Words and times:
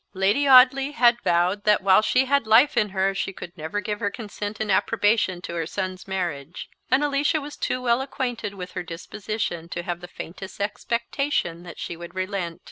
Lady 0.15 0.47
Audley 0.47 0.93
had 0.93 1.21
vowed 1.21 1.63
that 1.65 1.83
while 1.83 2.01
she 2.01 2.25
had 2.25 2.47
life 2.47 2.75
she 3.15 3.31
could 3.31 3.55
never 3.55 3.79
give 3.81 3.99
her 3.99 4.09
consent 4.09 4.59
and 4.59 4.71
approbation 4.71 5.41
to 5.43 5.53
her 5.53 5.67
son's 5.67 6.07
marriage; 6.07 6.67
and 6.89 7.03
Alicia 7.03 7.39
was 7.39 7.55
too 7.55 7.79
well 7.83 8.01
acquainted 8.01 8.55
with 8.55 8.71
her 8.71 8.81
disposition 8.81 9.69
to 9.69 9.83
have 9.83 9.99
the 9.99 10.07
faintest 10.07 10.59
expectation 10.59 11.61
that 11.61 11.77
she 11.77 11.95
would 11.95 12.15
relent. 12.15 12.59